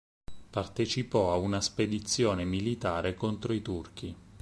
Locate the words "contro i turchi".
3.13-4.15